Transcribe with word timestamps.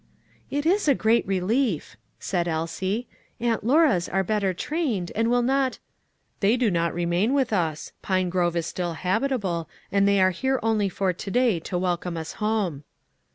"It 0.49 0.65
is 0.65 0.87
a 0.87 0.95
great 0.95 1.27
relief," 1.27 1.95
said 2.19 2.47
Elsie. 2.47 3.07
"Aunt 3.39 3.63
Lora's 3.63 4.09
are 4.09 4.23
better 4.23 4.51
trained, 4.51 5.11
and 5.13 5.29
will 5.29 5.43
not" 5.43 5.77
"They 6.39 6.57
do 6.57 6.71
not 6.71 6.91
remain 6.91 7.35
with 7.35 7.53
us; 7.53 7.91
Pinegrove 8.03 8.55
is 8.55 8.65
still 8.65 8.93
habitable, 8.93 9.69
and 9.91 10.07
they 10.07 10.19
are 10.19 10.31
here 10.31 10.59
only 10.63 10.89
for 10.89 11.13
to 11.13 11.29
day 11.29 11.59
to 11.59 11.77
welcome 11.77 12.17
us 12.17 12.31
home." 12.41 12.83